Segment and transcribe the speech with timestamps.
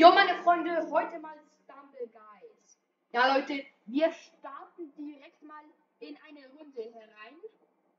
[0.00, 2.78] Jo, meine Freunde, heute mal Stumble Guys.
[3.12, 5.62] Ja, Leute, wir starten direkt mal
[5.98, 7.36] in eine Runde herein.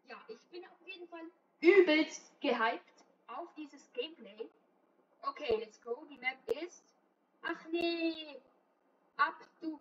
[0.08, 1.22] Ja, ich bin auf jeden Fall
[1.60, 4.50] übelst gehypt auf dieses Gameplay.
[5.22, 6.04] Okay, let's go.
[6.10, 6.84] Die Map ist.
[7.44, 8.42] Ach nee.
[9.18, 9.80] Abduktion.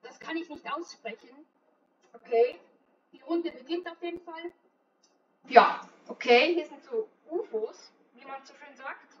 [0.00, 1.44] Das kann ich nicht aussprechen.
[2.14, 2.58] Okay.
[3.12, 4.50] Die Runde beginnt auf jeden Fall.
[5.46, 6.54] Ja, okay.
[6.54, 9.14] Hier sind so UFOs, wie man so schön sagt.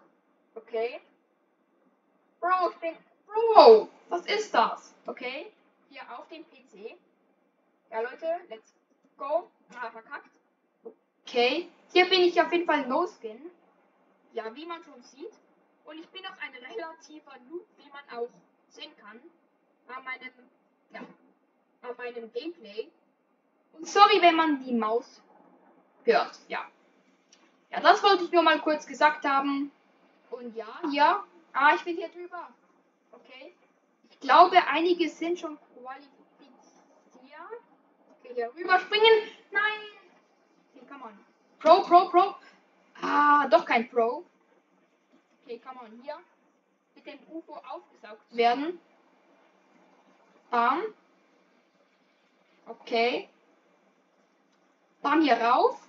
[0.54, 1.02] Okay.
[2.78, 2.96] Ich bin.
[3.26, 4.94] Bro, was ist das?
[5.06, 5.52] Okay.
[5.90, 6.96] Hier auf dem PC.
[7.90, 8.72] Ja, Leute, let's
[9.16, 9.50] go.
[9.74, 10.30] Ah, verkackt.
[11.26, 11.68] Okay.
[11.92, 13.50] Hier bin ich auf jeden Fall No Skin.
[14.32, 15.32] Ja, wie man schon sieht.
[15.84, 18.28] Und ich bin auch ein relativer Noob, wie man auch
[18.68, 19.20] sehen kann.
[19.88, 20.32] An meinem,
[20.92, 21.00] ja,
[21.82, 22.88] an meinem Gameplay.
[23.72, 25.20] Und sorry, wenn man die Maus
[26.04, 26.38] hört.
[26.46, 26.64] Ja.
[27.70, 29.72] Ja, das wollte ich nur mal kurz gesagt haben.
[30.30, 31.24] Und ja, ja.
[31.52, 32.48] Ah, ich bin hier drüber.
[33.12, 33.54] Okay.
[34.10, 36.12] Ich glaube, einige sind schon qualifiziert.
[38.20, 39.12] Okay, hier rüberspringen.
[39.50, 39.80] Nein.
[40.74, 41.18] Okay, come on.
[41.58, 42.34] Pro, Pro, Pro.
[43.00, 44.24] Ah, doch kein Pro.
[45.44, 46.00] Okay, come on.
[46.02, 46.18] Hier.
[46.94, 48.80] Mit dem UFO aufgesaugt werden.
[50.50, 50.82] Bam.
[52.66, 53.28] Okay.
[55.00, 55.80] Bam hier rauf.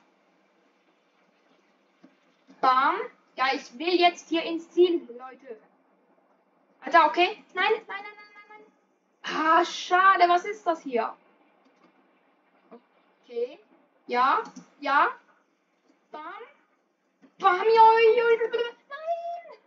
[2.61, 2.95] Bam.
[3.35, 5.57] Ja, ich will jetzt hier ins Ziel, Leute.
[6.89, 7.43] Alter, okay.
[7.53, 8.63] Nein, nein, nein, nein, nein,
[9.21, 9.45] nein.
[9.45, 10.27] Ah, schade.
[10.27, 11.13] Was ist das hier?
[12.71, 13.59] Okay.
[14.07, 14.41] Ja,
[14.79, 15.09] ja.
[16.11, 16.23] Bam.
[17.37, 18.49] Bam, joi, joi.
[18.89, 19.59] Nein.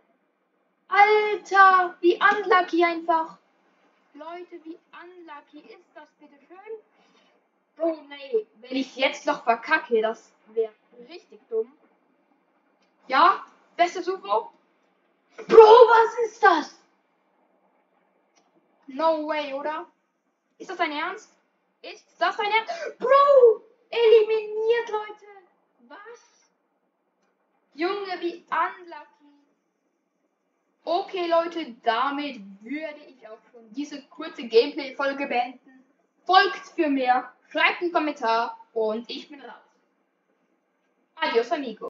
[0.89, 3.37] Alter, wie unlucky einfach.
[4.15, 6.77] Leute, wie unlucky ist das bitte schön?
[7.77, 10.73] Oh nee, wenn ich jetzt noch verkacke, das wäre
[11.07, 11.71] richtig dumm.
[13.07, 13.45] Ja,
[13.77, 14.51] bestes UFO.
[15.47, 16.82] Bro, was ist das?
[18.93, 19.87] No way, oder?
[20.57, 21.29] Ist das dein Ernst?
[21.81, 22.73] Ist das dein Ernst?
[22.99, 25.25] Bro, eliminiert, Leute.
[25.87, 26.51] Was?
[27.73, 29.23] Junge, wie unlucky.
[30.85, 35.83] Okay, Leute, damit würde ich auch schon diese kurze Gameplay-Folge beenden.
[36.25, 39.53] Folgt für mehr, schreibt einen Kommentar und ich bin raus.
[41.15, 41.81] Adios, amigo.